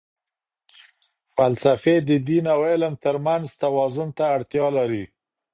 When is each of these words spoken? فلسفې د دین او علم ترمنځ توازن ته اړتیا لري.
فلسفې 1.35 1.95
د 2.07 2.09
دین 2.27 2.45
او 2.53 2.59
علم 2.69 2.93
ترمنځ 3.03 3.45
توازن 3.63 4.09
ته 4.17 4.23
اړتیا 4.35 4.67
لري. 4.77 5.03